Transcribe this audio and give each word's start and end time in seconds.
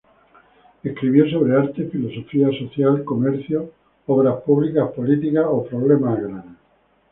Escribió 0.81 1.29
sobre 1.29 1.55
arte, 1.55 1.83
filosofía 1.91 2.49
social, 2.57 3.03
comercio, 3.03 3.69
obras 4.07 4.41
públicas, 4.41 4.89
política 4.95 5.47
o 5.47 5.63
problemas 5.63 6.17
agrarios. 6.17 6.55